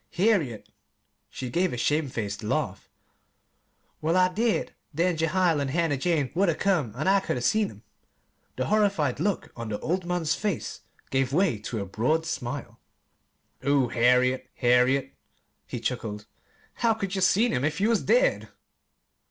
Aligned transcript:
"Harriet!" 0.15 0.67
She 1.29 1.51
gave 1.51 1.71
a 1.71 1.77
shamed 1.77 2.11
faced 2.11 2.41
laugh. 2.41 2.89
"Well, 4.01 4.17
I 4.17 4.33
did 4.33 4.73
then 4.91 5.15
Jehiel 5.15 5.59
and 5.59 5.69
Hannah 5.69 5.95
Jane 5.95 6.31
would 6.33 6.49
'a' 6.49 6.55
come, 6.55 6.95
an' 6.95 7.07
I 7.07 7.19
could 7.19 7.37
'a' 7.37 7.41
seen 7.41 7.69
'em." 7.69 7.83
The 8.55 8.65
horrified 8.65 9.19
look 9.19 9.51
on 9.55 9.69
the 9.69 9.77
old 9.79 10.03
man's 10.07 10.33
face 10.33 10.81
gave 11.11 11.33
way 11.33 11.59
to 11.59 11.81
a 11.81 11.85
broad 11.85 12.25
smile. 12.25 12.79
"Oh, 13.61 13.89
Harriet 13.89 14.49
Harriet!" 14.55 15.13
he 15.67 15.79
chuckled, 15.79 16.25
"how 16.77 16.95
could 16.95 17.13
ye 17.13 17.21
seen 17.21 17.53
'em 17.53 17.63
if 17.63 17.79
you 17.79 17.89
was 17.89 18.01
dead?" 18.01 18.47